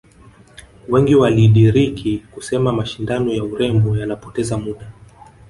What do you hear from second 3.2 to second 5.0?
ya urembo yanapoteza muda